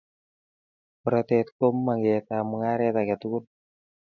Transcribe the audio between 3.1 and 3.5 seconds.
tugul